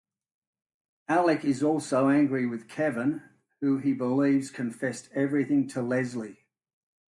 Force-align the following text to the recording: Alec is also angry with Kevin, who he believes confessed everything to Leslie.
Alec 1.07 1.45
is 1.45 1.61
also 1.61 2.09
angry 2.09 2.47
with 2.47 2.67
Kevin, 2.67 3.21
who 3.59 3.77
he 3.77 3.93
believes 3.93 4.49
confessed 4.49 5.09
everything 5.13 5.67
to 5.67 5.81
Leslie. 5.83 6.39